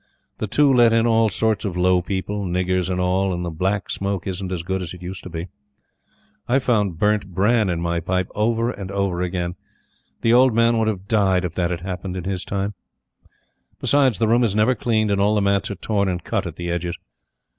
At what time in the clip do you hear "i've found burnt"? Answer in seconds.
6.47-7.27